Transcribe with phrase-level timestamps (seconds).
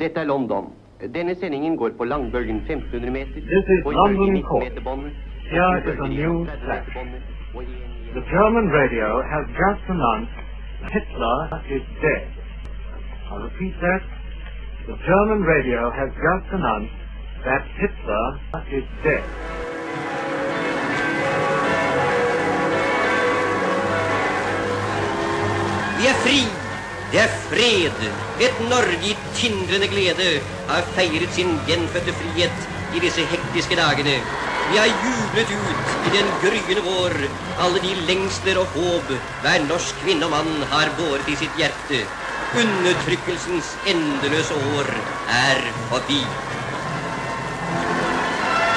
[0.00, 0.72] Dette er London.
[1.14, 3.40] Denne sendingen går på langbølgen 1500 meter.
[3.52, 4.64] This is London Court.
[5.50, 6.88] Here is a 30 flash.
[6.94, 7.22] båndet
[7.54, 10.36] og i en- The German radio has just announced
[10.92, 11.38] Hitler
[11.76, 12.24] is dead.
[13.32, 14.02] I repeat that.
[14.86, 16.96] The German radio has just announced
[17.44, 18.26] that Hitler
[18.78, 19.24] is dead.
[25.98, 26.57] Vi er fri!
[27.08, 28.02] Det er fred!
[28.36, 30.26] Et Norge i tindrende glede
[30.68, 34.18] har feiret sin gjenfødte frihet i disse hektiske dagene.
[34.68, 37.16] Vi har jublet ut i den gryende vår
[37.64, 42.04] alle de lengsler og håp hver norsk kvinne og mann har båret i sitt hjerte.
[42.52, 44.92] Undertrykkelsens endeløse år
[45.32, 46.22] er forbi.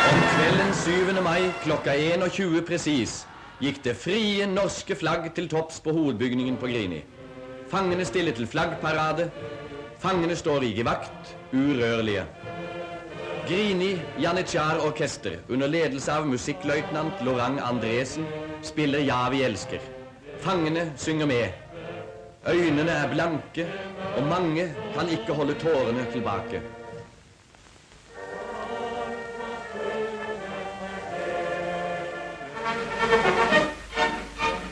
[0.08, 1.20] Om kvelden 7.
[1.20, 3.26] mai klokka 21 presis
[3.60, 7.04] gikk det frie norske flagg til topps på hovedbygningen på Grini.
[7.72, 9.30] Fangene stiller til flaggparade.
[10.00, 12.26] Fangene står i gevakt, urørlige.
[13.48, 18.28] Grini Janitsjar Orkester under ledelse av musikkløytnant Lorang Andresen
[18.62, 19.80] spiller Ja, vi elsker.
[20.44, 21.48] Fangene synger med.
[22.50, 23.70] Øynene er blanke,
[24.18, 26.62] og mange kan ikke holde tårene tilbake.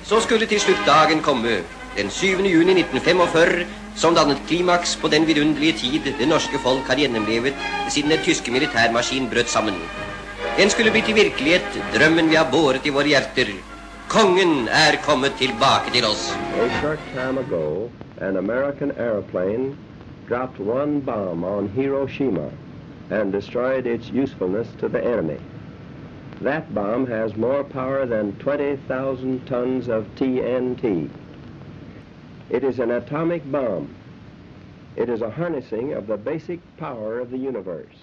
[0.03, 1.61] Så skulle til slutt dagen komme,
[1.99, 2.45] den 7.
[2.47, 7.53] juni 1945, som dannet klimaks på den vidunderlige tid det norske folk har gjennomlevet
[7.91, 9.75] siden den tyske militærmaskin brøt sammen.
[10.59, 13.51] Den skulle bli til virkelighet drømmen vi har båret i våre hjerter.
[14.09, 16.31] Kongen er kommet tilbake til oss.
[17.15, 17.89] Ago,
[18.21, 19.75] an American airplane
[20.29, 22.49] dropped one bomb on Hiroshima
[23.11, 25.39] and destroyed its usefulness to the enemy.
[26.41, 31.09] That bomb has more power than 20,000 tons of TNT.
[32.49, 33.95] It is an atomic bomb.
[34.95, 37.95] It is a harnessing of the basic power of the universe.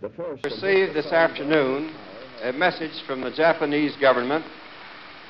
[0.00, 1.94] The force received this afternoon
[2.42, 4.44] a message from the Japanese government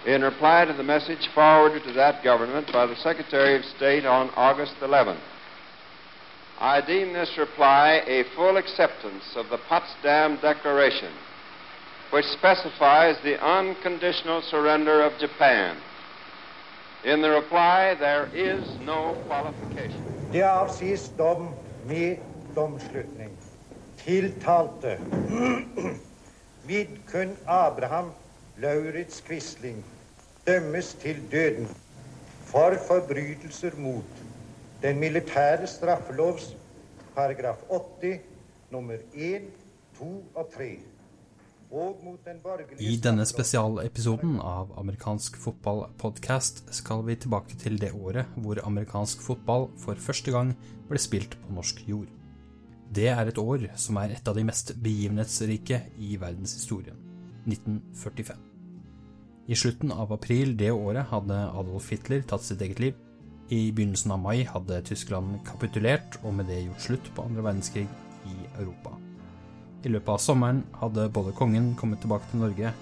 [0.07, 4.31] in reply to the message forwarded to that government by the Secretary of State on
[4.31, 5.21] August 11th.
[6.59, 11.13] I deem this reply a full acceptance of the Potsdam Declaration,
[12.11, 15.77] which specifies the unconditional surrender of Japan.
[17.05, 20.03] In the reply, there is no qualification.
[20.33, 21.55] Det avsies dom
[21.85, 22.17] med
[22.57, 23.33] domslutning.
[23.97, 24.99] Tiltalte
[26.69, 28.13] Vidkun Abraham
[28.57, 29.85] Lauritz Quisling
[30.47, 31.69] dømmes til døden
[32.45, 34.23] for forbrytelser mot
[34.83, 36.57] den militære straffelovs
[37.15, 37.57] paragraf
[38.01, 38.21] 80
[38.71, 39.43] nummer 1,
[39.99, 47.15] 2 og 3 og mot den borgerlige I denne spesialepisoden av Amerikansk fotball-podcast skal vi
[47.17, 50.51] tilbake til det året hvor amerikansk fotball for første gang
[50.91, 52.11] ble spilt på norsk jord.
[52.93, 56.99] Det er et år som er et av de mest begivenhetsrike i verdenshistorien
[57.49, 58.43] 1945.
[59.49, 62.99] I slutten av april det året hadde Adolf Hitler tatt sitt eget liv.
[63.49, 67.87] I begynnelsen av mai hadde Tyskland kapitulert og med det gjort slutt på andre verdenskrig
[68.29, 68.93] i Europa.
[69.83, 72.73] I løpet av sommeren hadde både kongen kommet tilbake til Norge,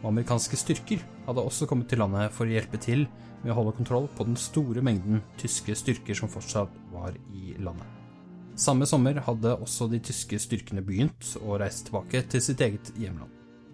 [0.00, 3.06] og amerikanske styrker hadde også kommet til landet for å hjelpe til
[3.40, 7.88] med å holde kontroll på den store mengden tyske styrker som fortsatt var i landet.
[8.60, 13.30] Samme sommer hadde også de tyske styrkene begynt å reise tilbake til sitt eget hjemland.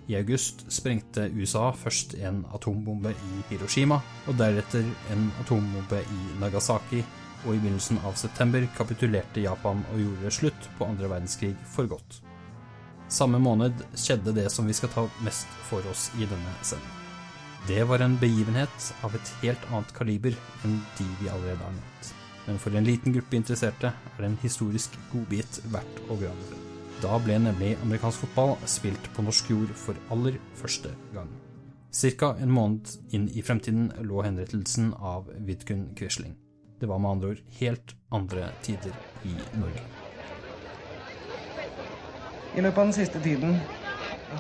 [0.07, 3.99] I august sprengte USA først en atombombe i Hiroshima,
[4.31, 7.03] og deretter en atombombe i Nagasaki,
[7.47, 12.21] og i begynnelsen av september kapitulerte Japan og gjorde slutt på andre verdenskrig for godt.
[13.09, 17.03] Samme måned skjedde det som vi skal ta mest for oss i denne sendingen.
[17.67, 20.37] Det var en begivenhet av et helt annet kaliber
[20.67, 22.13] enn de vi allerede har nevnt.
[22.47, 26.63] Men for en liten gruppe interesserte er det en historisk godbit verdt å grave frem.
[27.03, 31.29] Da ble nemlig amerikansk fotball spilt på norsk jord for aller første gang.
[31.91, 36.37] Cirka en måned inn i fremtiden lå henrettelsen av Vidkun Quisling.
[36.79, 38.93] Det var med andre ord helt andre tider
[39.25, 39.96] i Norge.
[42.57, 43.59] I løpet av den siste tiden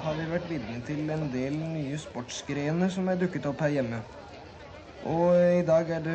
[0.01, 3.99] har vi vært vitne til en del nye sportsgrener som er dukket opp her hjemme.
[5.05, 6.15] Og i dag er det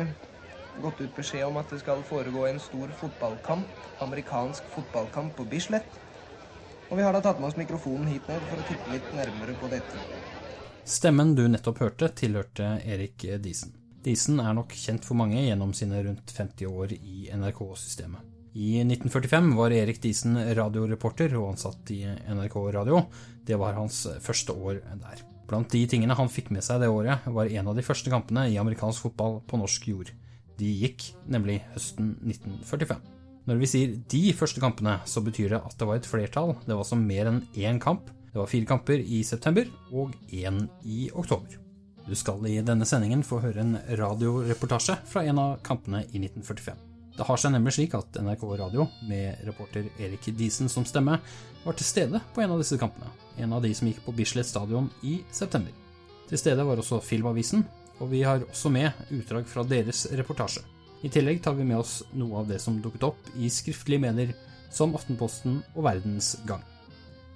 [0.82, 5.94] gått ut beskjed om at det skal foregå en stor fotballkamp, amerikansk fotballkamp på Bislett.
[6.90, 9.54] Og vi har da tatt med oss mikrofonen hit ned for å titte litt nærmere
[9.62, 10.02] på dette.
[10.82, 13.78] Stemmen du nettopp hørte, tilhørte Erik Diesen.
[14.02, 18.31] Diesen er nok kjent for mange gjennom sine rundt 50 år i NRK-systemet.
[18.52, 23.06] I 1945 var Erik Diesen radioreporter og ansatt i NRK Radio.
[23.46, 25.22] Det var hans første år der.
[25.48, 28.44] Blant de tingene han fikk med seg det året, var en av de første kampene
[28.52, 30.12] i amerikansk fotball på norsk jord.
[30.60, 33.00] De gikk nemlig høsten 1945.
[33.48, 36.54] Når vi sier de første kampene, så betyr det at det var et flertall.
[36.62, 38.12] Det var altså mer enn én kamp.
[38.32, 41.58] Det var fire kamper i september og én i oktober.
[42.04, 46.91] Du skal i denne sendingen få høre en radioreportasje fra en av kampene i 1945.
[47.16, 51.18] Det har seg nemlig slik at NRK Radio, med reporter Erik Diesen som stemme,
[51.62, 53.10] var til stede på en av disse kampene.
[53.36, 55.72] En av de som gikk på Bislett stadion i september.
[56.30, 57.66] Til stede var også Filmavisen,
[58.00, 60.64] og vi har også med utdrag fra deres reportasje.
[61.02, 64.32] I tillegg tar vi med oss noe av det som dukket opp i skriftlige medier
[64.72, 66.62] som Aftenposten og Verdens Gang.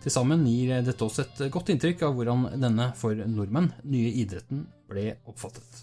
[0.03, 4.65] Til sammen gir dette oss et godt inntrykk av hvordan denne for nordmenn nye idretten
[4.89, 5.83] ble oppfattet.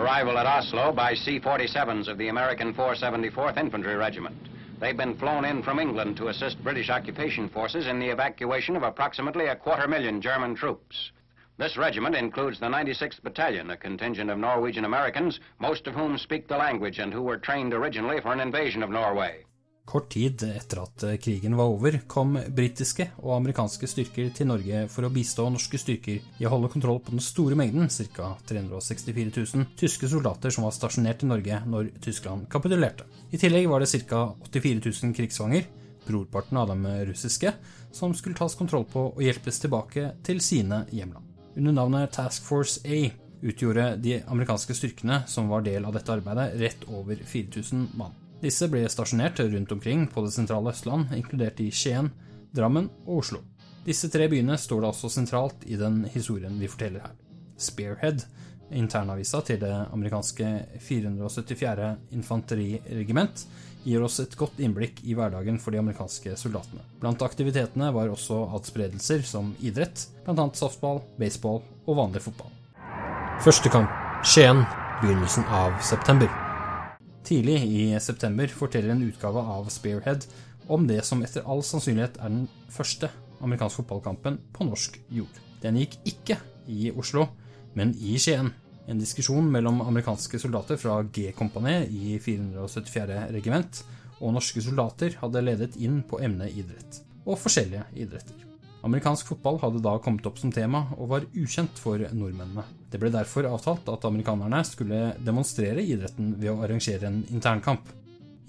[0.00, 4.48] Arrival at Oslo by C-47s of the American 474th Infantry Regiment.
[4.80, 8.82] They've been flown in from England to assist British occupation forces in the evacuation of
[8.82, 11.12] approximately a quarter million German troops.
[11.58, 16.48] This regiment includes the 96th Battalion, a contingent of Norwegian Americans, most of whom speak
[16.48, 19.44] the language and who were trained originally for an invasion of Norway.
[19.90, 24.84] Kort tid etter at eh, krigen var over, kom britiske og amerikanske styrker til Norge
[24.92, 28.28] for å bistå norske styrker i å holde kontroll på den store mengden, ca.
[28.46, 33.08] 364 000, tyske soldater som var stasjonert i Norge når Tyskland kapitulerte.
[33.34, 34.22] I tillegg var det ca.
[34.46, 35.66] 84 000 krigsfanger,
[36.06, 37.56] brorparten av dem russiske,
[37.90, 41.26] som skulle tas kontroll på og hjelpes tilbake til sine hjemland.
[41.58, 43.02] Under navnet Task Force A
[43.42, 48.19] utgjorde de amerikanske styrkene som var del av dette arbeidet, rett over 4000 mann.
[48.40, 52.08] Disse ble stasjonert rundt omkring på det sentrale Østland, inkludert i Skien,
[52.56, 53.42] Drammen og Oslo.
[53.84, 57.16] Disse tre byene står da også sentralt i den historien vi forteller her.
[57.60, 58.24] Spearhead,
[58.72, 60.48] internavisa til det amerikanske
[60.80, 61.90] 474.
[62.16, 63.44] infanteriregiment,
[63.84, 66.84] gir oss et godt innblikk i hverdagen for de amerikanske soldatene.
[67.00, 70.50] Blant aktivitetene var også adspredelser som idrett, bl.a.
[70.54, 72.52] softball, baseball og vanlig fotball.
[73.44, 73.92] Første kamp
[74.24, 74.64] Skien,
[75.00, 76.49] begynnelsen av september.
[77.26, 80.26] Tidlig i september forteller en utgave av Spearhead
[80.70, 85.38] om det som etter all sannsynlighet er den første amerikanske fotballkampen på norsk jord.
[85.62, 86.38] Den gikk ikke
[86.70, 87.28] i Oslo,
[87.76, 88.52] men i Skien.
[88.90, 93.26] En diskusjon mellom amerikanske soldater fra G-kompaniet i 474.
[93.36, 93.82] regiment
[94.20, 98.49] og norske soldater hadde ledet inn på emnet idrett, og forskjellige idretter.
[98.82, 102.64] Amerikansk fotball hadde da kommet opp som tema og var ukjent for nordmennene.
[102.90, 107.90] Det ble derfor avtalt at amerikanerne skulle demonstrere idretten ved å arrangere en internkamp.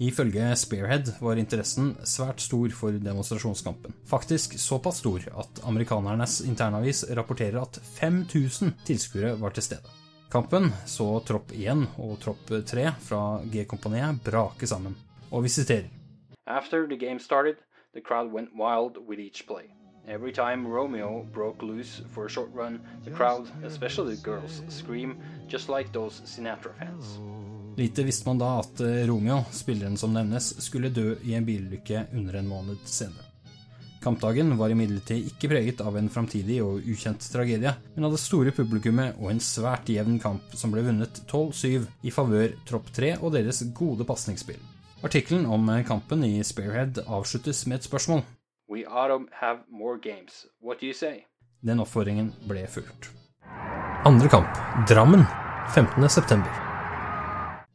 [0.02, 3.92] Ifølge Spearhead var interessen svært stor for demonstrasjonskampen.
[4.08, 9.98] Faktisk såpass stor at amerikanernes internavis rapporterer at 5000 tilskuere var til stede.
[10.32, 13.20] Kampen så tropp 1 og tropp 3 fra
[13.52, 14.96] G-kompaniet brake sammen,
[15.28, 15.92] og vi siterer.
[16.46, 17.60] After the game started,
[17.92, 19.68] the crowd went wild with each play.
[20.08, 25.16] Every time Romeo broke loose for a short run, the crowd, especially the girls, scream
[25.48, 27.18] just like those Sinatra fans.
[27.76, 32.06] Lite visste man da at eh, Romeo, spilleren som nevnes, skulle dø i en bilulykke
[32.12, 33.30] under en måned senere.
[34.02, 38.50] Kampdagen var imidlertid ikke preget av en framtidig og ukjent tragedie, men av det store
[38.50, 43.36] publikummet og en svært jevn kamp som ble vunnet 12-7 i favør Tropp 3 og
[43.38, 44.58] deres gode pasningsspill.
[45.06, 48.26] Artikkelen om kampen i Sparehead avsluttes med et spørsmål.
[48.68, 50.46] We ought to have more games.
[50.60, 51.26] What do you say?
[51.60, 53.10] Den oppfordringen ble fulgt.
[54.04, 55.24] Andre kamp, Drammen,
[55.74, 56.42] 15.9.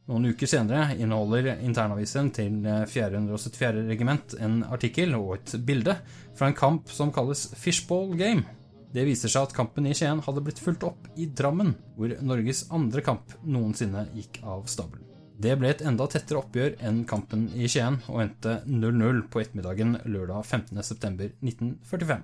[0.07, 3.83] Noen uker senere inneholder internavisen til 474.
[3.89, 5.97] regiment en artikkel og et bilde
[6.35, 8.45] fra en kamp som kalles Fishball Game.
[8.91, 12.65] Det viser seg at kampen i Skien hadde blitt fulgt opp i Drammen, hvor Norges
[12.71, 15.06] andre kamp noensinne gikk av stabelen.
[15.37, 19.99] Det ble et enda tettere oppgjør enn kampen i Skien, og endte 0-0 på ettermiddagen
[20.09, 22.23] lørdag 15.9.1945.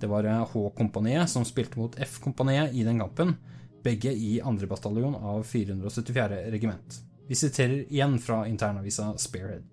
[0.00, 3.34] Det var H-kompaniet som spilte mot F-kompaniet i den kampen,
[3.84, 4.70] begge i 2.
[4.70, 6.46] bataljon av 474.
[6.56, 7.00] regiment.
[7.28, 9.68] Vi siterer igjen fra internavisa Spearhead.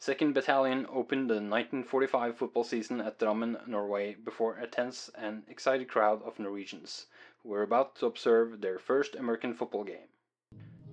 [0.00, 5.88] Second Battalion opened the 1945 football season at Drammen, Norway, before a tense and excited
[5.88, 7.06] crowd of Norwegians
[7.42, 10.10] who were about to observe their first American football game.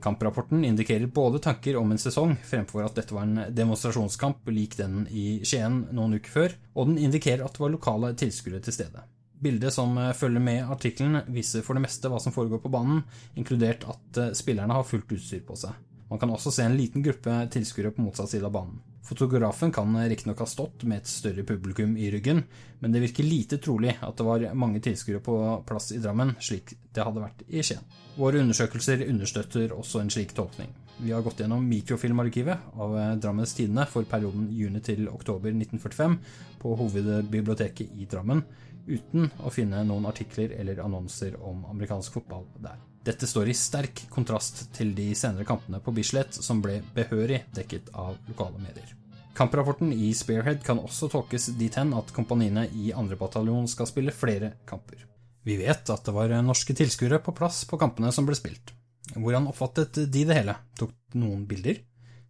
[0.02, 5.06] Kamprapporten indikerer både tanker om en sesong, fremfor at dette var en demonstrasjonskamp lik den
[5.08, 9.06] i Skien noen uker før, og den indikerer at det var lokale tilskuere til stede.
[9.42, 13.02] Bildet som følger med artikkelen, viser for det meste hva som foregår på banen,
[13.34, 15.74] inkludert at eh, spillerne har fullt utstyr på seg.
[16.12, 18.78] Man kan også se en liten gruppe tilskuere på motsatt side av banen.
[19.02, 22.44] Fotografen kan riktignok ha stått med et større publikum i ryggen,
[22.80, 26.76] men det virker lite trolig at det var mange tilskuere på plass i Drammen, slik
[26.94, 27.82] det hadde vært i Skien.
[28.16, 30.70] Våre undersøkelser understøtter også en slik tolkning.
[31.02, 36.20] Vi har gått gjennom mikrofilmarkivet av eh, Drammens Tidende for perioden juni til oktober 1945
[36.62, 38.46] på hovedbiblioteket i Drammen,
[38.86, 42.78] uten å finne noen artikler eller annonser om amerikansk fotball der.
[43.02, 47.90] Dette står i sterk kontrast til de senere kampene på Bislett, som ble behørig dekket
[47.98, 48.92] av lokale medier.
[49.34, 53.16] Kamprapporten i Spearhead kan også tolkes dit hen at kompaniene i 2.
[53.18, 55.08] bataljon skal spille flere kamper.
[55.42, 58.76] Vi vet at det var norske tilskuere på plass på kampene som ble spilt.
[59.16, 60.60] Hvordan oppfattet de det hele?
[60.78, 61.82] Tok noen bilder?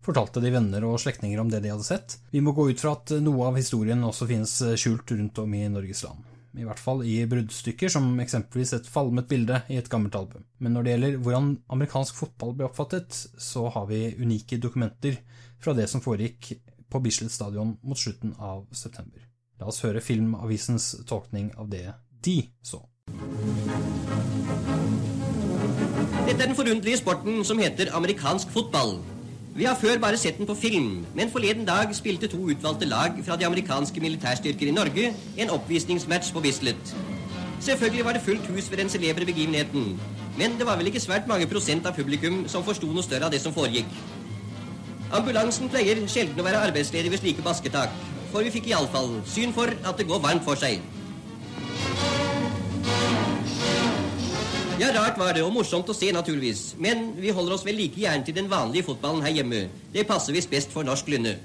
[0.02, 2.16] Fortalte de venner og slektninger om det de hadde sett?
[2.32, 5.68] Vi må gå ut fra at noe av historien også finnes skjult rundt om i
[5.70, 6.31] Norges land.
[6.52, 10.44] I hvert fall i bruddstykker, som eksempelvis et falmet bilde i et gammelt album.
[10.60, 15.16] Men når det gjelder hvordan amerikansk fotball ble oppfattet, så har vi unike dokumenter
[15.62, 16.58] fra det som foregikk
[16.92, 19.24] på Bislett stadion mot slutten av september.
[19.62, 21.86] La oss høre Filmavisens tolkning av det
[22.26, 22.82] de så.
[26.26, 28.98] Dette er den forunderlige sporten som heter amerikansk fotball.
[29.52, 33.18] Vi har før bare sett den på film, men forleden dag spilte to utvalgte lag
[33.26, 36.94] fra de amerikanske militærstyrker i Norge en oppvisningsmatch på Bislett.
[37.60, 40.00] Selvfølgelig var det fullt hus ved den celebre begivenheten,
[40.38, 43.36] men det var vel ikke svært mange prosent av publikum som forsto noe større av
[43.36, 43.92] det som foregikk.
[45.12, 47.92] Ambulansen pleier sjelden å være arbeidsledig ved slike basketak,
[48.32, 50.80] for vi fikk iallfall syn for at det går varmt for seg.
[54.82, 56.72] Ja, rart var det, og morsomt å se, naturligvis.
[56.82, 59.68] Men vi holder oss vel like gjerne til den vanlige fotballen her hjemme.
[59.94, 61.36] Det passer visst best for norsk lynne.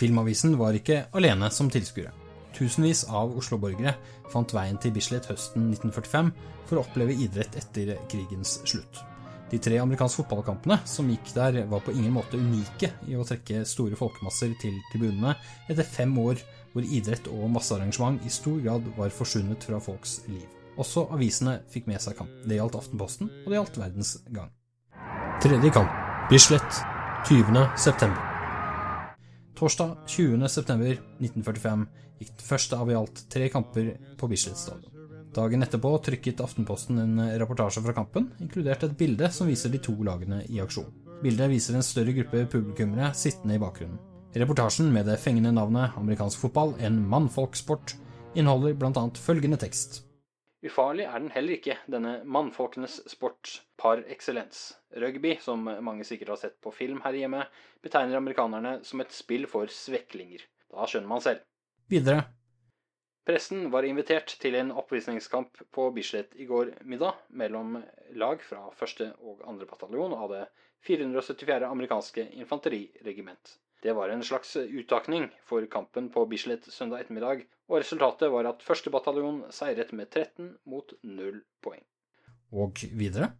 [0.00, 2.14] Filmavisen var ikke alene som tilskuere.
[2.56, 3.92] Tusenvis av Oslo-borgere
[4.32, 6.32] fant veien til Bislett høsten 1945
[6.64, 9.04] for å oppleve idrett etter krigens slutt.
[9.52, 13.66] De tre amerikanske fotballkampene som gikk der, var på ingen måte unike i å trekke
[13.68, 15.34] store folkemasser til tribunene
[15.68, 16.40] etter fem år
[16.72, 20.48] hvor idrett og massearrangement i stor grad var forsvunnet fra folks liv.
[20.80, 22.32] Også avisene fikk med seg kamp.
[22.48, 24.48] Det gjaldt Aftenposten, og det gjaldt Verdens Gang.
[25.44, 26.00] Tredje kamp.
[26.32, 26.80] Bislett.
[27.28, 27.60] 20.
[27.78, 28.24] september.
[29.58, 30.48] Torsdag 20.
[30.48, 31.84] september 1945
[32.22, 34.91] gikk den første av i alt tre kamper på Bislett stadion.
[35.32, 39.94] Dagen etterpå trykket Aftenposten en reportasje fra kampen, inkludert et bilde som viser de to
[40.04, 40.90] lagene i aksjon.
[41.22, 43.96] Bildet viser en større gruppe publikummere sittende i bakgrunnen.
[44.36, 47.94] Reportasjen med det fengende navnet Amerikansk fotball, en mannfolksport,
[48.36, 49.06] inneholder bl.a.
[49.16, 50.02] følgende tekst.
[50.62, 54.76] Ufarlig er den heller ikke, denne mannfolkenes sport par excellence.
[54.92, 57.46] Rugby, som mange sikkert har sett på film her hjemme,
[57.82, 60.44] betegner amerikanerne som et spill for sveklinger.
[60.68, 61.42] Da skjønner man selv.
[61.90, 62.28] Videre.
[63.22, 67.76] Pressen var invitert til en oppvisningskamp på Bislett i går middag mellom
[68.18, 69.12] lag fra 1.
[69.22, 69.68] og 2.
[69.70, 70.40] bataljon av det
[70.88, 71.60] 474.
[71.68, 73.54] amerikanske infanteriregiment.
[73.82, 78.66] Det var en slags uttakning for kampen på Bislett søndag ettermiddag, og resultatet var at
[78.66, 78.90] 1.
[78.90, 81.86] bataljon seiret med 13 mot 0 poeng.
[82.50, 83.36] Og videre?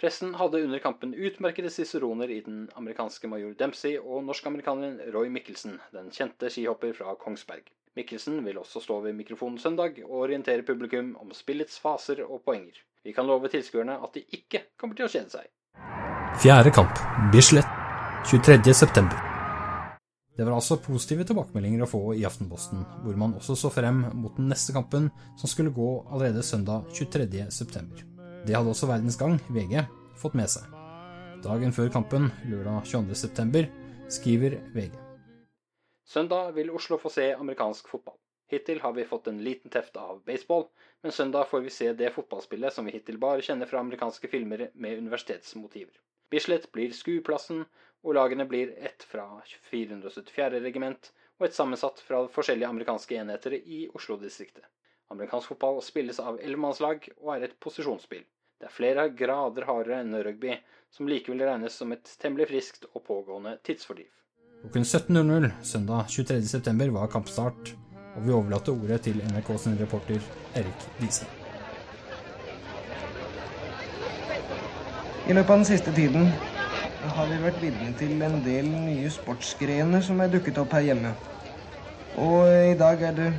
[0.00, 5.76] Pressen hadde under kampen utmerkede siseroner i den amerikanske major Dempsey og norsk-amerikaneren Roy Mikkelsen,
[5.92, 7.68] den kjente skihopper fra Kongsberg.
[7.96, 12.76] Mikkelsen vil også stå ved mikrofonen søndag og orientere publikum om spillets faser og poenger.
[13.04, 15.46] Vi kan love tilskuerne at de ikke kommer til å kjede seg.
[16.42, 17.00] Fjerde kamp,
[17.32, 17.70] Bislett,
[18.28, 18.74] 23.
[18.76, 19.16] september.
[20.36, 24.36] Det var altså positive tilbakemeldinger å få i Aftenposten, hvor man også så frem mot
[24.36, 25.08] den neste kampen,
[25.40, 27.46] som skulle gå allerede søndag 23.
[27.48, 28.04] september.
[28.44, 29.80] Det hadde også Verdens Gang, VG,
[30.20, 30.68] fått med seg.
[31.46, 33.16] Dagen før kampen, lørdag 22.
[33.24, 33.72] september,
[34.12, 35.05] skriver VG.
[36.06, 38.14] Søndag vil Oslo få se amerikansk fotball.
[38.46, 40.68] Hittil har vi fått en liten teft av baseball,
[41.02, 44.68] men søndag får vi se det fotballspillet som vi hittil bare kjenner fra amerikanske filmer
[44.74, 45.96] med universitetsmotiver.
[46.30, 47.64] Bislett blir skueplassen,
[48.06, 49.24] og lagene blir ett fra
[49.70, 50.60] 474.
[50.62, 51.10] regiment
[51.40, 54.62] og et sammensatt fra forskjellige amerikanske enheter i Oslo-distriktet.
[55.10, 58.22] Amerikansk fotball spilles av elvemannslag og er et posisjonsspill.
[58.62, 60.54] Det er flere grader hardere enn rugby,
[60.90, 64.12] som likevel regnes som et temmelig friskt og pågående tidsfordriv.
[64.60, 67.74] Klokken 17.00 søndag 23.9 var kampstart,
[68.16, 70.22] og vi overlater ordet til NRK sin reporter
[70.54, 71.28] Erik Diesen.
[75.26, 76.30] I løpet av den siste tiden
[77.16, 81.12] har vi vært vitne til en del nye sportsgrener som er dukket opp her hjemme.
[82.16, 83.30] Og i dag er det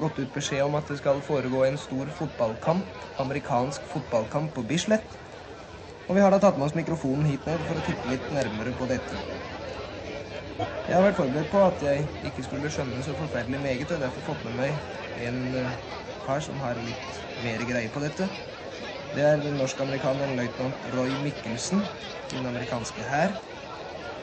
[0.00, 2.86] gått ut beskjed om at det skal foregå en stor fotballkamp,
[3.20, 5.18] amerikansk fotballkamp på Bislett.
[6.08, 8.72] Og vi har da tatt med oss mikrofonen hit ned for å titte litt nærmere
[8.78, 9.20] på dette.
[10.88, 14.24] Jeg har vært forberedt på at jeg ikke skulle skjønne så forferdelig meget, og derfor
[14.24, 14.78] fått med meg
[15.14, 15.42] en
[16.24, 18.30] kar som har litt mer greie på dette.
[19.14, 21.84] Det er norsk-amerikaneren løytnant Roy Mikkelsen
[22.32, 23.36] i den amerikanske hær,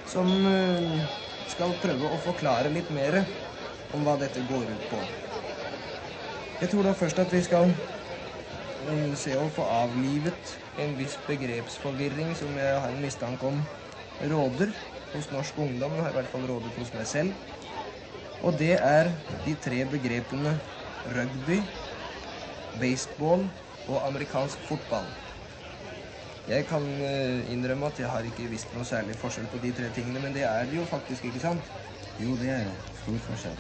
[0.05, 0.33] som
[1.49, 3.21] skal prøve å forklare litt mer
[3.93, 5.03] om hva dette går ut på.
[6.61, 7.73] Jeg tror da først at vi skal
[8.81, 13.63] eh, se å få avlivet en viss begrepsforvirring som jeg har en mistanke om
[14.23, 14.71] råder
[15.13, 17.37] hos norsk ungdom, men har i hvert fall rådet hos meg selv.
[18.39, 19.09] Og det er
[19.47, 20.53] de tre begrepene
[21.17, 21.59] rugby,
[22.83, 23.47] baseball
[23.87, 25.15] og amerikansk fotball.
[26.45, 29.89] Jeg kan eh, innrømme at jeg har ikke visst noe særlig forskjell på de tre
[29.97, 31.71] tingene, men det er det jo faktisk, ikke sant?
[32.21, 33.57] Jo, det er jo Stor forskjell.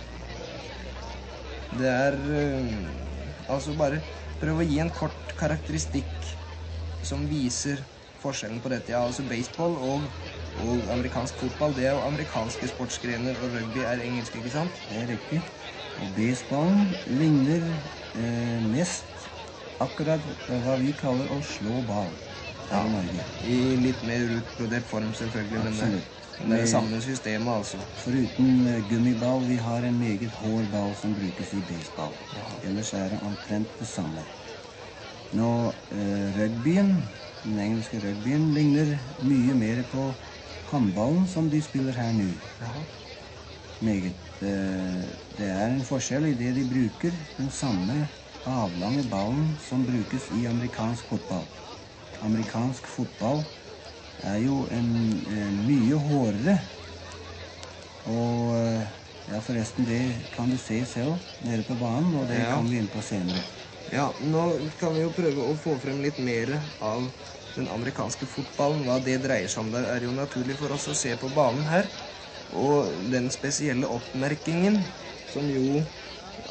[1.71, 4.03] Det er eh, Altså bare
[4.41, 6.29] prøv å gi en kort karakteristikk
[7.05, 7.85] som viser
[8.21, 8.93] forskjellen på dette.
[8.95, 10.07] Ja, altså baseball og,
[10.55, 14.81] og amerikansk fotball, det er jo amerikanske sportsgrener, og rugby er engelsk, ikke sant?
[14.89, 15.41] Det er riktig.
[15.95, 17.65] Og baseballen ligner
[18.15, 19.29] eh, mest
[19.79, 22.13] akkurat hva vi kaller å slå ball
[22.69, 23.25] ja, i Norge.
[23.43, 25.59] I litt mer utbrodert form, selvfølgelig.
[25.59, 26.29] Men det, Absolutt.
[26.39, 27.81] men det er det samme systemet, altså.
[27.99, 32.17] Foruten eh, gummiball, vi har en meget hård ball som brukes i baseball.
[32.63, 34.25] Ellers er det omtrent det samme.
[35.35, 35.51] Nå,
[35.91, 36.95] eh, rugbyen,
[37.43, 40.13] den engelske rugbyen, ligner mye mer på
[40.75, 42.29] håndballen som de spiller her nå.
[43.79, 44.17] Meget.
[44.41, 48.07] Eh, det er en forskjell i det de bruker den samme
[48.45, 51.47] avlange ballen som brukes i amerikansk fotball.
[52.21, 53.43] Amerikansk fotball
[54.23, 54.91] er jo en,
[55.27, 56.57] en mye hårdere.
[58.05, 58.85] Og eh,
[59.31, 62.53] ja, forresten, det kan du se selv nede på banen, og det Ja.
[62.55, 63.45] kommer vi inn på senere.
[63.91, 67.11] Ja, nå kan vi jo prøve å få frem litt mer av
[67.55, 68.83] den amerikanske fotballen.
[68.87, 71.67] Hva det dreier seg om der, er jo naturlig for oss å se på banen
[71.71, 71.89] her.
[72.51, 74.83] Og den spesielle oppmerkingen
[75.25, 75.85] som jo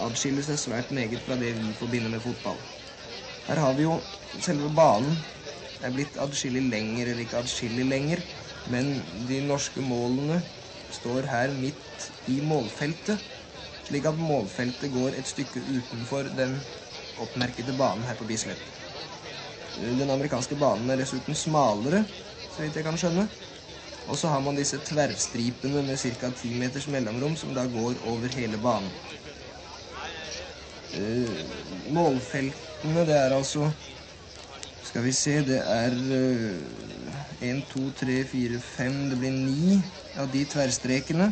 [0.00, 2.64] adskiller seg svært meget fra det vi forbinder med fotball.
[3.46, 4.00] Her har vi jo
[4.42, 5.20] selve banen
[5.84, 8.25] er blitt adskillig lenger, eller ikke adskillig lenger,
[8.64, 10.40] men de norske målene
[10.92, 13.20] står her midt i målfeltet,
[13.84, 16.62] slik at målfeltet går et stykke utenfor den
[17.20, 18.73] oppmerkede banen her på Bislett.
[19.75, 22.04] Den amerikanske banen er dessuten smalere,
[22.49, 23.28] så vidt jeg kan skjønne.
[24.07, 26.31] Og så har man disse tverrstripene med ca.
[26.31, 28.93] 10 meters mellomrom som da går over hele banen.
[30.95, 33.73] Eh, målfeltene, det er altså
[34.84, 35.95] Skal vi se, det er
[37.41, 39.80] én, to, tre, fire, fem Det blir ni
[40.15, 41.30] av de tverrstrekene.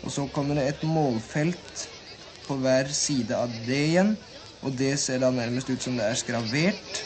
[0.00, 1.88] Og så kommer det et målfelt
[2.46, 4.14] på hver side av det igjen.
[4.62, 7.04] Og det ser da nærmest ut som det er skravert.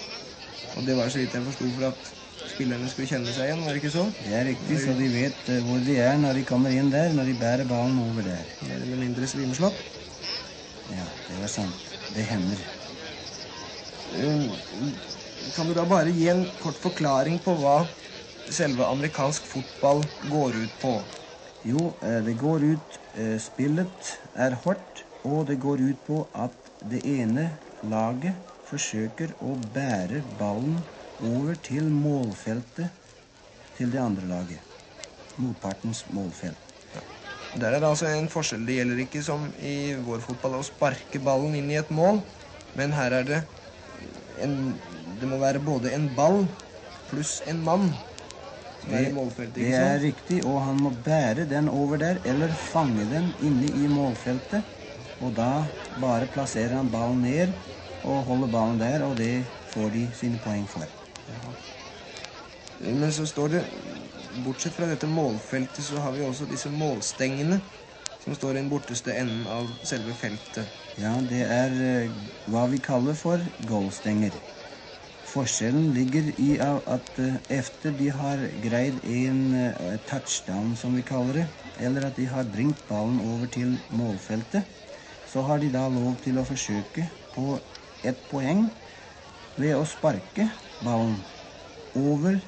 [0.74, 2.10] Og det var så vidt jeg forsto for at
[2.50, 4.04] spillerne skulle kjenne seg igjen, var det ikke så?
[4.20, 7.14] Det er riktig, så de vet eh, hvor de er når de kommer inn der,
[7.16, 8.50] når de bærer ballen over der.
[8.66, 9.80] Mer eller mindre svimeslått.
[10.90, 11.94] Ja, det var sant.
[12.12, 12.60] Det hender.
[14.12, 14.48] Eh,
[15.54, 17.78] Kan du da bare gi en kort forklaring på hva
[18.52, 20.94] selve amerikansk fotball går ut på?
[21.64, 23.00] Jo, eh, det går ut
[23.40, 27.46] Spillet er hardt, og det går ut på at det ene
[27.80, 30.82] laget forsøker å bære ballen
[31.22, 32.92] over til målfeltet
[33.76, 34.62] til det andre laget.
[35.40, 36.60] Motpartens målfelt.
[37.54, 38.64] Der er det altså en forskjell.
[38.66, 42.24] Det gjelder ikke som i vår fotball å sparke ballen inn i et mål,
[42.74, 43.42] men her er det
[44.42, 44.56] en
[45.20, 46.48] Det må være både en ball
[47.06, 47.92] pluss en mann
[48.82, 53.06] Det, er målfeltet, det er riktig, og han må bære den over der, eller fange
[53.08, 54.66] den inne i målfeltet.
[55.22, 57.54] Og da bare plasserer han ballen ned
[58.04, 60.86] og holder ballen der, og det får de sine poeng for.
[62.84, 63.62] Men så står det
[64.44, 67.60] Bortsett fra dette målfeltet, så har vi også disse målstengene
[68.24, 70.72] som står i den borteste enden av selve feltet.
[70.96, 72.12] Ja, det er eh,
[72.48, 74.38] hva vi kaller for goalstenger.
[75.24, 81.40] Forskjellen ligger i at etter efter de har greid en eh, touchdown, som vi kaller
[81.40, 84.64] det, eller at de har bringt ballen over til målfeltet,
[85.24, 87.58] så har de da lov til å forsøke på
[88.04, 88.68] ett poeng
[89.60, 90.48] ved å sparke
[90.84, 91.22] ballen
[91.94, 92.40] over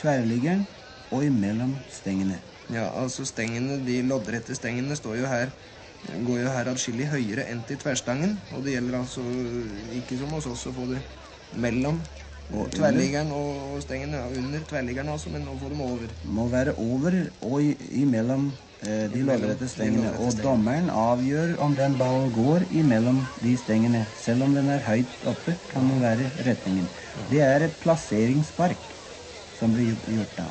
[0.00, 0.66] tverrliggeren
[1.12, 2.42] og imellom stengene.
[2.72, 5.54] Ja, altså stengene, de loddrette stengene står jo her
[6.06, 8.36] går jo her atskillig høyere enn til tverrstangen.
[8.54, 9.24] Og det gjelder altså
[9.96, 11.02] ikke som hos oss å få det
[11.56, 12.02] mellom
[12.46, 14.20] Og tverrliggeren og stengene.
[14.20, 16.12] Ja, under tverrliggeren altså, men å få dem over.
[16.22, 18.52] Må være over og i, imellom
[18.84, 20.12] de loddrette stengene.
[20.20, 24.06] Og dommeren avgjør om den ballen går imellom de stengene.
[24.14, 26.90] Selv om den er høyt oppe, kan den være retningen.
[27.30, 28.96] Det er et plasseringsspark
[29.52, 30.48] som blir gjort- gjort da.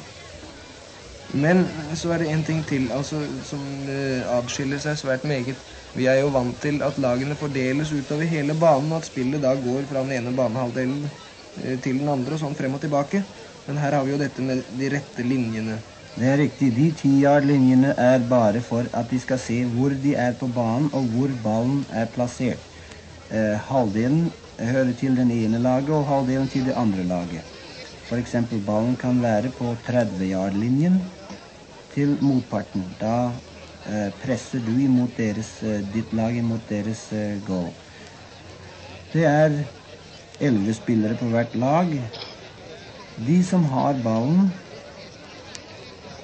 [1.33, 1.63] Men
[1.97, 5.63] så er det en ting til altså, som uh, adskiller seg svært meget.
[5.97, 9.55] Vi er jo vant til at lagene fordeles utover hele banen, og at spillet da
[9.57, 13.23] går fra den ene banehalvdelen uh, til den andre, og sånn frem og tilbake.
[13.65, 15.79] Men her har vi jo dette med de rette linjene.
[16.15, 16.69] Det er riktig.
[16.75, 20.88] De ti yard-linjene er bare for at de skal se hvor de er på banen,
[20.95, 22.63] og hvor ballen er plassert.
[23.28, 27.43] Eh, halvdelen hører til den ene laget og halvdelen til det andre laget.
[28.08, 28.36] F.eks.
[28.65, 31.01] ballen kan være på 30-yard-linjen
[31.91, 32.93] til motparten.
[33.01, 33.15] Da
[33.84, 37.73] eh, presser du imot deres, eh, ditt lag imot deres eh, goal.
[39.12, 39.65] Det er
[40.39, 41.91] elleve spillere på hvert lag.
[43.15, 44.54] De som har ballen,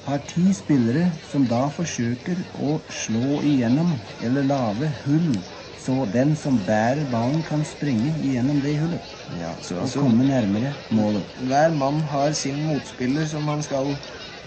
[0.07, 5.43] har ti spillere som da forsøker å slå igjennom eller lage hull,
[5.77, 9.05] så den som bærer ballen, kan springe igjennom det hullet
[9.37, 11.29] Ja, så og altså komme nærmere målet.
[11.37, 13.95] hver mann har sin motspiller som han skal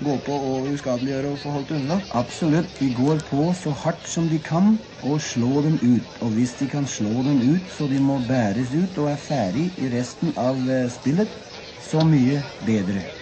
[0.02, 2.00] gå på og uskadeliggjøre og få holdt unna.
[2.10, 2.72] Absolutt.
[2.80, 6.18] De går på så hardt som de kan og slår dem ut.
[6.20, 9.68] Og hvis de kan slå dem ut så de må bæres ut og er ferdig
[9.78, 11.38] i resten av eh, spillet,
[11.78, 13.13] så mye bedre.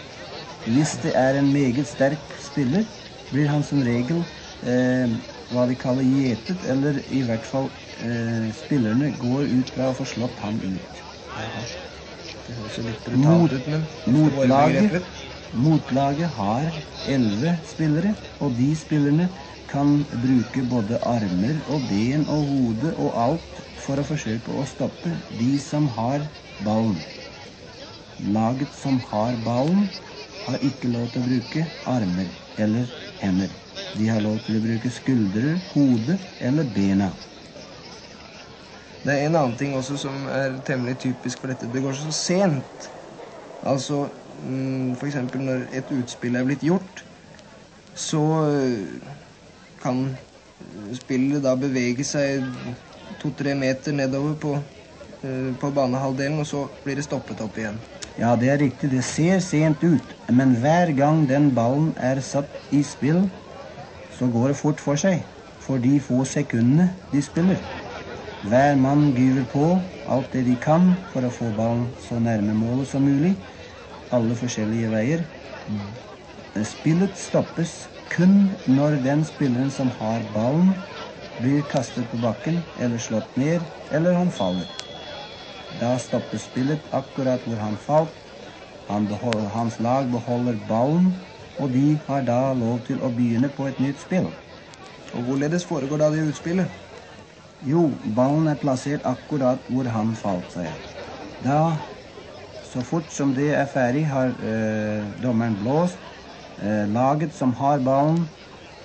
[0.65, 2.87] Hvis det er en meget sterk spiller,
[3.33, 4.25] blir han som regel
[4.63, 5.15] eh,
[5.53, 10.07] hva vi kaller gjetet, eller i hvert fall eh, spillerne går ut fra å få
[10.15, 11.03] slått ham ut.
[12.47, 15.09] Det høres jo litt brutalt ut, men motlaget,
[15.67, 16.71] motlaget har
[17.15, 19.29] elleve spillere, og de spillerne
[19.71, 25.21] kan bruke både armer og ben og hode og alt for å forsøke å stoppe
[25.31, 27.05] de som har ballen.
[28.19, 29.89] Laget som har ballen,
[30.47, 32.91] har ikke lov til å bruke armer eller
[33.23, 33.55] hender.
[33.93, 37.13] De har lov til å bruke skuldre, hode eller bena.
[39.03, 41.69] Det er en annen ting også som er temmelig typisk for dette.
[41.71, 42.91] Det går så sent.
[43.63, 44.05] Altså
[44.39, 47.05] mm, for eksempel når et utspill er blitt gjort,
[47.95, 49.03] så øh,
[49.83, 50.05] kan
[50.97, 52.47] spillet da bevege seg
[53.21, 54.55] to-tre meter nedover på,
[55.23, 57.81] på banehalvdelen, og så blir det stoppet opp igjen.
[58.19, 58.91] Ja, det er riktig.
[58.93, 63.29] Det ser sent ut, men hver gang den ballen er satt i spill,
[64.13, 65.25] så går det fort for seg.
[65.63, 67.63] For de få sekundene de spiller.
[68.43, 69.67] Hver mann gyver på
[70.03, 73.37] alt det de kan for å få ballen så nærme målet som mulig.
[74.11, 75.25] Alle forskjellige veier.
[76.67, 80.83] Spillet stoppes kun når den spilleren som har ballen,
[81.41, 84.69] blir kastet på bakken eller slått ned, eller han faller.
[85.83, 88.15] Da stopper spillet akkurat hvor han falt.
[88.87, 89.09] Han
[89.55, 91.15] hans lag beholder ballen,
[91.59, 94.31] og de har da lov til å begynne på et nytt spill.
[95.13, 96.71] Og hvorledes foregår da det utspillet?
[97.63, 100.71] Jo, ballen er plassert akkurat hvor han falt seg.
[101.43, 101.79] Da,
[102.63, 105.99] så fort som det er ferdig, har eh, dommeren blåst.
[106.59, 108.27] Eh, laget som har ballen,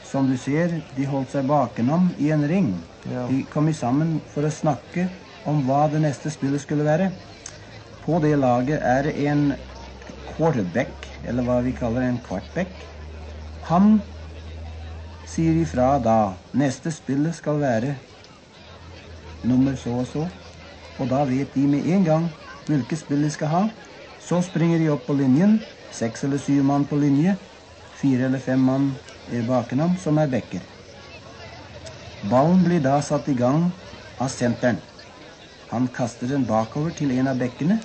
[0.02, 2.70] som du ser, de holdt seg bakenom i en ring.
[3.06, 3.26] Ja.
[3.30, 5.10] De kom sammen for å snakke
[5.46, 7.12] om hva det neste spillet skulle være.
[8.04, 9.54] På det laget er det en
[10.28, 12.86] quarterback, eller hva vi kaller en quartback.
[13.68, 14.00] Han
[15.28, 17.98] sier ifra da neste spillet skal være
[19.48, 20.28] nummer så og så.
[20.98, 22.30] Og da vet de med en gang
[22.68, 23.64] hvilket spill de skal ha.
[24.20, 25.60] Så springer de opp på linjen.
[25.94, 27.38] Seks eller syv mann på linje.
[27.98, 28.90] Fire eller fem mann
[29.32, 30.64] er bakenam, som er backer.
[32.22, 33.70] Ballen blir da satt i gang
[34.20, 34.82] av senteren.
[35.74, 37.82] Han kaster den bakover til en av bekkene.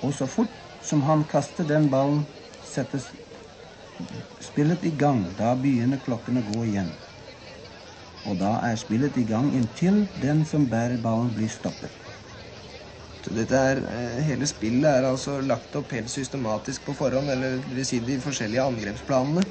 [0.00, 2.24] Og så fort som han kaster den ballen,
[2.62, 3.10] settes
[4.40, 5.30] spillet i gang.
[5.36, 6.94] Da begynner klokken å gå igjen.
[8.24, 11.92] Og da er spillet i gang inntil den som bærer ballen, blir stoppet.
[13.20, 17.58] Så dette er, eh, hele spillet er altså lagt opp helt systematisk på forhånd, eller
[17.58, 19.42] vil si de forskjellige angrepsplanene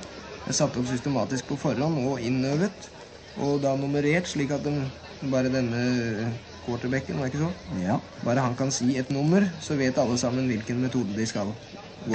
[0.46, 2.90] er satt opp systematisk på forhånd og innøvet,
[3.38, 7.52] og da nummerert slik at den, bare denne quarterbacken, var det ikke så?
[7.82, 8.00] Ja.
[8.26, 11.56] Bare han kan si et nummer, så vet alle sammen hvilken metode de skal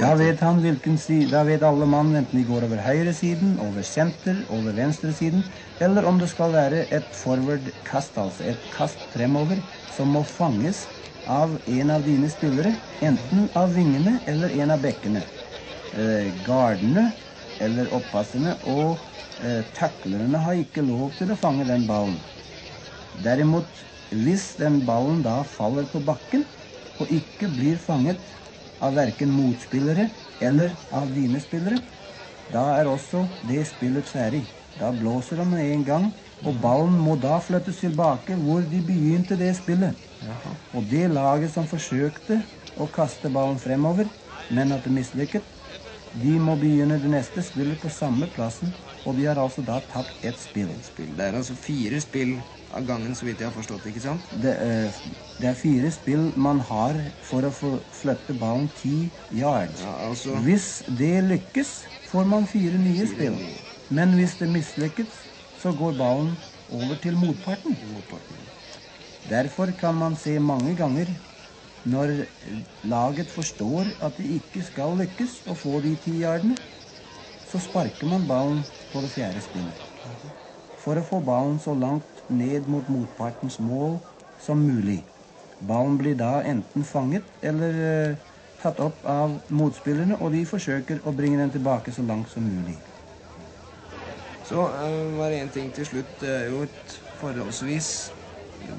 [0.01, 3.85] Da vet han hvilken side, da vet alle mann enten de går over høyresiden, over
[3.85, 5.43] senter, over venstresiden,
[5.79, 10.87] eller om det skal være et forward-kast, altså et kast fremover, som må fanges
[11.37, 15.27] av en av dine spillere, enten av vingene eller en av bekkene.
[15.93, 17.05] Eh, gardene
[17.61, 19.05] eller oppasserne og
[19.39, 22.23] eh, taklerne har ikke lov til å fange den ballen.
[23.15, 23.85] Derimot,
[24.23, 26.45] hvis den ballen da faller på bakken
[27.01, 28.35] og ikke blir fanget
[28.79, 31.81] av verken motspillere eller av dine spillere,
[32.51, 34.45] da er også det spillet ferdig.
[34.75, 36.07] Da blåser de med en gang,
[36.43, 39.95] og ballen må da flyttes tilbake hvor de begynte det spillet.
[40.75, 42.41] Og det laget som forsøkte
[42.75, 44.09] å kaste ballen fremover,
[44.47, 45.47] men at det mislykket,
[46.15, 48.75] de må begynne det neste spillet på samme plassen,
[49.05, 50.71] og de har altså da tatt ett spill.
[51.15, 52.39] Det er altså fire spill
[52.73, 54.25] av gangen, så vidt jeg har forstått, ikke sant?
[54.31, 54.95] Det, er,
[55.41, 59.83] det er fire spill man har for å få flytte ballen ti yards.
[59.85, 63.37] Ja, altså- Hvis det lykkes, får man fire nye spill.
[63.89, 66.35] Men hvis det mislykkes, så går ballen
[66.67, 67.77] over til motparten.
[69.29, 71.15] Derfor kan man se mange ganger
[71.85, 72.25] når
[72.83, 76.57] laget forstår at de ikke skal lykkes å få de ti yardene,
[77.55, 79.79] så sparker man ballen på det fjerde spillet.
[80.75, 84.01] For å få ballen så langt ned mot motpartens mål
[84.35, 85.05] som mulig.
[85.63, 88.17] Ballen blir da enten fanget eller uh,
[88.59, 92.81] tatt opp av motspillerne, og de forsøker å bringe den tilbake så langt som mulig.
[94.43, 96.11] Så uh, var det én ting til slutt.
[96.19, 97.91] Det er jo et forholdsvis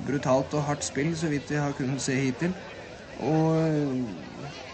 [0.05, 2.59] brutalt og hardt spill, så vidt vi har kunnet se hittil.
[3.17, 3.57] Og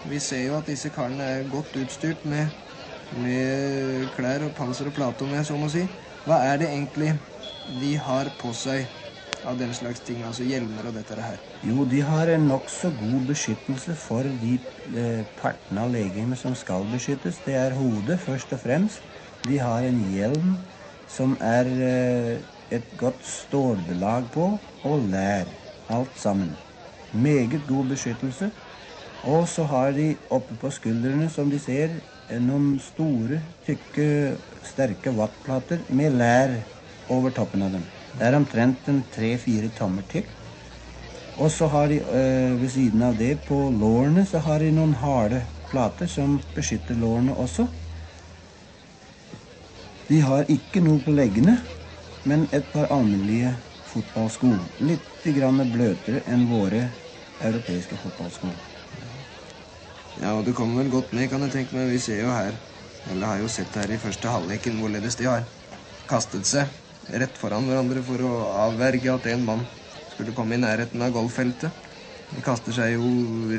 [0.02, 2.50] vi ser jo at disse karene er godt utstyrt med,
[3.12, 5.86] med klær og panser og plate, om jeg så må si.
[6.26, 7.14] Hva er det egentlig
[7.62, 8.90] de har på seg
[9.42, 11.40] av den slags ting, altså hjelmer og dette her?
[11.66, 14.54] Jo, de har en nokså god beskyttelse for de
[14.94, 17.42] eh, partene av legemet som skal beskyttes.
[17.46, 19.06] Det er hodet, først og fremst.
[19.46, 20.56] De har en hjelm
[21.10, 22.34] som er eh,
[22.72, 24.46] et godt stålbelag på,
[24.82, 25.52] og lær.
[25.92, 26.56] Alt sammen.
[27.12, 28.52] Meget god beskyttelse.
[29.22, 32.00] Og så har de oppe på skuldrene, som de ser,
[32.42, 34.06] noen store, tykke,
[34.64, 36.54] sterke vattplater med lær
[37.12, 37.84] over toppen av dem.
[38.12, 40.28] Det er omtrent en tre-fire tommer tykk.
[41.40, 44.94] Og så har de øh, ved siden av det, på lårene, så har de noen
[45.00, 47.66] harde plater som beskytter lårene også.
[50.08, 51.56] De har ikke noe på leggene,
[52.28, 53.54] men et par alminnelige
[53.88, 54.52] fotballsko.
[54.84, 56.84] Litt grann bløtere enn våre
[57.40, 58.52] europeiske fotballsko.
[60.20, 61.88] Ja, og du kommer vel godt med, kan jeg tenke meg.
[61.92, 62.58] Vi ser jo her,
[63.08, 65.46] eller har jo sett her i første halvleken, hvorledes de har
[66.10, 66.68] kastet seg
[67.22, 68.32] rett foran hverandre for å
[68.66, 69.64] avverge at en mann
[70.12, 71.72] skulle komme i nærheten av golffeltet.
[72.32, 73.08] De kaster seg jo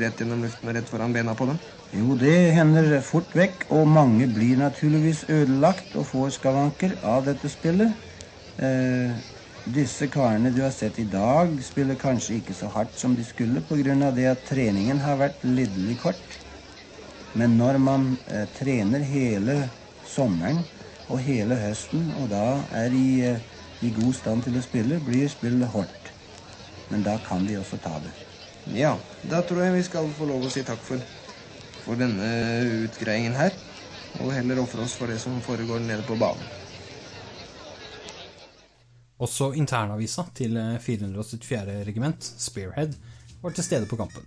[0.00, 1.58] rett gjennom luften og rett foran bena på dem.
[1.94, 7.50] Jo, det hender fort vekk, og mange blir naturligvis ødelagt og får skavanker av dette
[7.52, 7.94] spillet.
[8.58, 9.14] Eh,
[9.64, 13.62] disse karene du har sett i dag, spiller kanskje ikke så hardt som de skulle
[13.62, 14.10] pga.
[14.10, 16.43] det at treningen har vært lidderlig kort.
[17.34, 19.56] Men når man eh, trener hele
[20.06, 20.60] sommeren
[21.10, 22.44] og hele høsten, og da
[22.78, 23.46] er de eh,
[23.82, 26.12] i god stand til å spille, blir spillet hardt.
[26.92, 28.12] Men da kan de også ta det.
[28.78, 28.94] Ja,
[29.28, 31.02] da tror jeg vi skal få lov å si takk for,
[31.82, 32.28] for denne
[32.86, 33.56] utgreiingen her.
[34.22, 36.46] Og heller ofre oss for det som foregår nede på banen.
[39.24, 41.82] Også internavisa til 474.
[41.86, 42.94] regiment, Spearhead,
[43.42, 44.26] var til stede på kampen.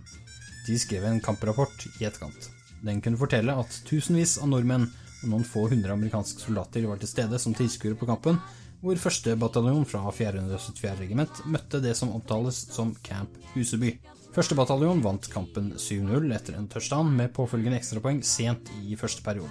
[0.68, 2.57] De skrev en kamprapport i etterkant.
[2.84, 7.10] Den kunne fortelle at tusenvis av nordmenn og noen få hundre amerikanske soldater var til
[7.10, 8.38] stede som tilskuere på kampen,
[8.82, 10.92] hvor første bataljon fra 474.
[11.00, 13.96] regiment møtte det som omtales som Camp Huseby.
[14.34, 19.50] Første bataljon vant kampen 7-0 etter en touchdown med påfølgende ekstrapoeng sent i første periode.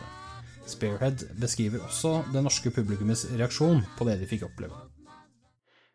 [0.67, 4.79] Spearhead beskriver også det norske publikummets reaksjon på det de fikk oppleve.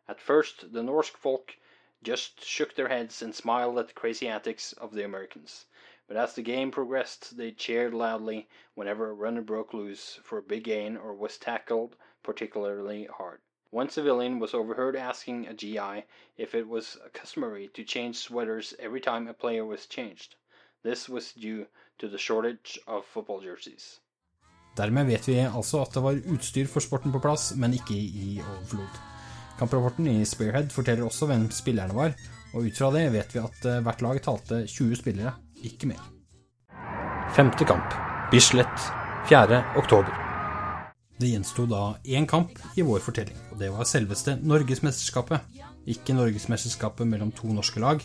[0.08, 1.56] At first, the Norsk folk
[2.02, 5.66] just shook their heads and smiled at the crazy antics of the Americans.
[6.12, 10.42] But as the game progressed, they cheered loudly whenever a runner broke loose for a
[10.42, 13.38] big gain or was tackled particularly hard.
[13.70, 16.04] One civilian was overheard asking a GI
[16.36, 20.34] if it was customary to change sweaters every time a player was changed.
[20.82, 21.64] This was due
[21.98, 24.00] to the shortage of football jerseys.
[24.76, 28.42] Dermed vet vi altså at det var utstyr for sporten på plass, men ikke i
[28.50, 29.00] overflod.
[29.58, 32.12] Kamprapporten i Spearhead forteller også hvem spillerne var,
[32.52, 35.32] og ut fra det vet vi at eh, hvert lag talte 20 spillere,
[35.66, 36.02] ikke mer.
[37.36, 37.94] Femte kamp,
[38.32, 38.90] Bislett,
[39.30, 39.62] 4.
[39.80, 40.12] oktober.
[41.20, 45.44] Det gjensto da én kamp i vår fortelling, og det var selveste Norgesmesterskapet.
[45.86, 48.02] Ikke Norgesmesterskapet mellom to norske lag,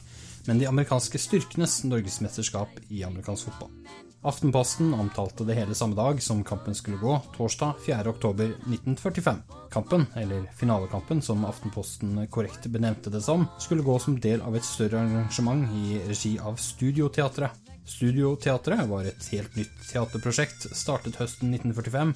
[0.47, 3.73] men de amerikanske styrkenes norgesmesterskap i amerikansk fotball.
[4.21, 9.35] Aftenposten omtalte det hele samme dag som kampen skulle gå, torsdag 4.10.1945.
[9.71, 14.65] Kampen, eller finalekampen som Aftenposten korrekt benevnte det som, skulle gå som del av et
[14.65, 17.51] større arrangement i regi av Studioteatret.
[17.85, 22.13] Studioteatret var et helt nytt teaterprosjekt, startet høsten 1945,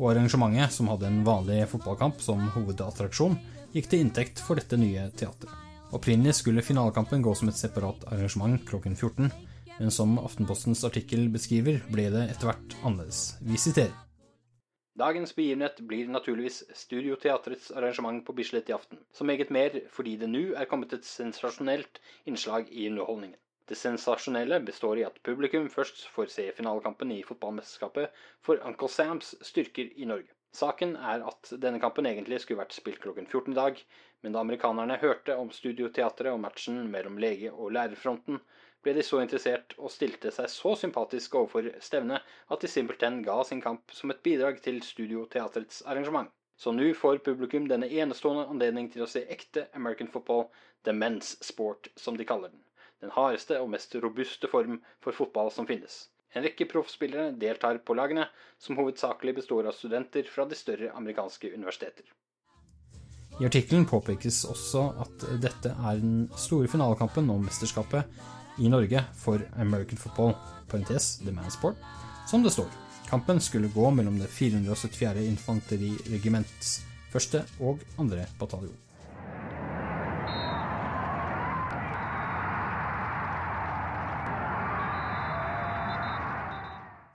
[0.00, 3.38] og arrangementet, som hadde en vanlig fotballkamp som hovedattraksjon,
[3.72, 5.54] gikk til inntekt for dette nye teatret.
[5.94, 9.30] Opprinnelig skulle finalekampen gå som et separat arrangement klokken 14,
[9.78, 13.34] men som Aftenpostens artikkel beskriver, ble det etter hvert annerledes.
[13.42, 13.94] Vi siterer.
[14.94, 20.28] Dagens begivenhet blir naturligvis Studioteatrets arrangement på Bislett i aften, så meget mer fordi det
[20.30, 21.98] nå er kommet et sensasjonelt
[22.30, 23.40] innslag i underholdningen.
[23.66, 29.34] Det sensasjonelle består i at publikum først får se finalekampen i fotballmesterskapet for Uncle Sams
[29.42, 30.30] styrker i Norge.
[30.54, 33.80] Saken er at denne kampen egentlig skulle vært spilt klokken 14 i dag,
[34.22, 38.38] men da amerikanerne hørte om Studioteatret og matchen mellom lege- og lærerfronten,
[38.84, 43.40] ble de så interessert og stilte seg så sympatisk overfor stevnet at de simpelthen ga
[43.48, 46.30] sin kamp som et bidrag til Studioteatrets arrangement.
[46.56, 50.46] Så nå får publikum denne enestående anledning til å se ekte American football,
[50.84, 52.62] the men's sport, som de kaller den.
[53.02, 56.04] Den hardeste og mest robuste form for fotball som finnes.
[56.34, 61.50] En rekke proffspillere deltar på lagene, som hovedsakelig består av studenter fra de større amerikanske
[61.54, 62.06] universiteter.
[63.40, 68.06] I artikkelen påpekes også at dette er den store finalekampen om mesterskapet
[68.58, 70.34] i Norge for American football,
[70.70, 71.76] parentes The Man Sport,
[72.26, 72.70] som det står.
[73.08, 75.26] Kampen skulle gå mellom det 474.
[75.28, 76.80] infanteriregiments
[77.14, 78.74] første og andre bataljon.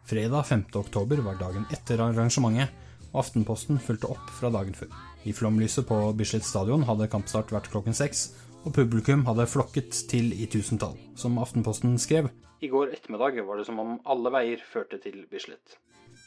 [0.10, 0.64] Fredag 5.
[0.74, 2.72] oktober var dagen etter arrangementet,
[3.12, 4.90] og Aftenposten fulgte opp fra dagen før.
[5.28, 8.32] I flomlyset på Bislett stadion hadde kampstart vært klokken seks,
[8.66, 10.98] og publikum hadde flokket til i tusentall.
[11.20, 12.30] Som Aftenposten skrev
[12.62, 15.78] I går ettermiddag var det som om alle veier førte til Bislett.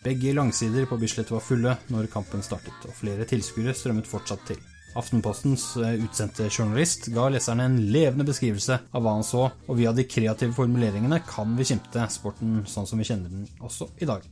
[0.03, 4.63] Begge langsider på Bislett var fulle når kampen startet, og flere tilskuere strømmet fortsatt til.
[4.99, 9.93] Aftenpostens eh, utsendte journalist ga leserne en levende beskrivelse av hva han så, og via
[9.97, 14.27] de kreative formuleringene kan vi skimte sporten sånn som vi kjenner den også i dag.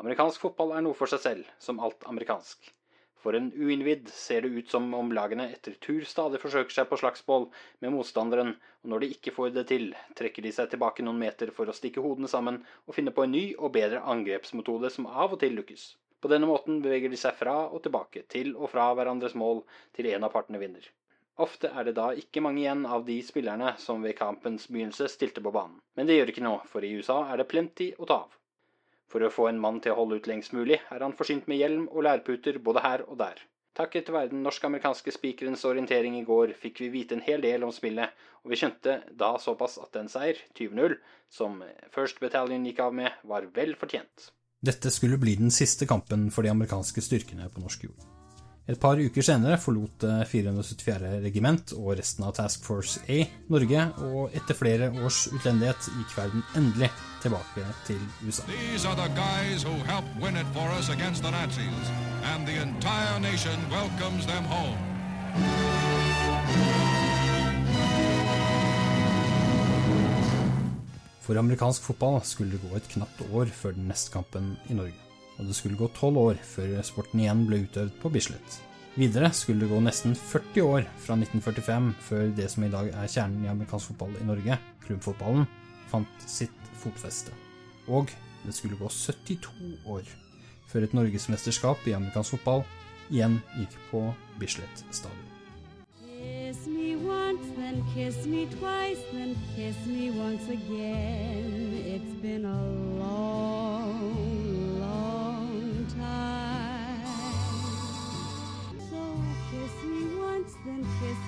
[0.00, 2.70] Amerikansk fotball er noe for seg selv, som alt amerikansk.
[3.20, 6.98] For en uinnvidd ser det ut som om lagene etter tur stadig forsøker seg på
[7.02, 7.48] slagsmål
[7.84, 11.52] med motstanderen, og når de ikke får det til, trekker de seg tilbake noen meter
[11.56, 15.36] for å stikke hodene sammen og finne på en ny og bedre angrepsmetode som av
[15.36, 15.90] og til lukkes.
[16.20, 19.62] På denne måten beveger de seg fra og tilbake, til og fra hverandres mål,
[19.96, 20.88] til en av partene vinner.
[21.40, 25.44] Ofte er det da ikke mange igjen av de spillerne som ved kampens begynnelse stilte
[25.44, 25.78] på banen.
[25.96, 28.39] Men det gjør ikke noe, for i USA er det plenty å ta av.
[29.10, 31.58] For å få en mann til å holde ut lengst mulig, er han forsynt med
[31.58, 33.40] hjelm og lærputer både her og der.
[33.74, 37.72] Takket være den norsk-amerikanske spikerens orientering i går fikk vi vite en hel del om
[37.74, 38.10] spillet,
[38.42, 40.96] og vi skjønte da såpass at en seier, 20-0,
[41.30, 41.62] som
[41.94, 44.30] First Battalion gikk av med, var vel fortjent.
[44.60, 48.19] Dette skulle bli den siste kampen for de amerikanske styrkene på norsk jord.
[48.68, 51.20] Et par uker senere forlot 474.
[51.24, 56.44] regiment og resten av Task Force A Norge, og etter flere års utlendighet gikk verden
[56.58, 56.90] endelig
[57.22, 58.44] tilbake til USA.
[58.46, 59.74] These are the guys who
[60.22, 61.90] win it for us the Nazis,
[62.22, 64.78] and the entire nation welcomes them home.
[71.20, 75.09] For amerikansk fotball skulle det gå et knapt år før den neste kampen i Norge.
[75.40, 78.60] Og det skulle gå tolv år før sporten igjen ble utøvd på Bislett.
[79.00, 83.08] Videre skulle det gå nesten 40 år fra 1945 før det som i dag er
[83.08, 85.46] kjernen i amerikansk fotball i Norge, klubbfotballen,
[85.88, 87.32] fant sitt fotfeste.
[87.88, 88.12] Og
[88.44, 90.04] det skulle gå 72 år
[90.70, 92.66] før et norgesmesterskap i amerikansk fotball
[93.10, 94.04] igjen gikk på
[94.42, 95.26] Bislett stadion.
[96.50, 101.80] Kiss me once, then kiss me twice, then kiss me once again.
[101.86, 102.62] It's been a
[102.98, 104.49] long,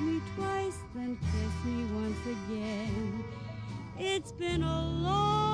[0.02, 3.24] me twice, then kiss me once again.
[3.98, 5.51] It's been a long